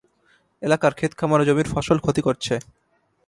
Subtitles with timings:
[0.61, 2.53] এলাকার খেতখামার ও জমির ফসল ক্ষতি করছে।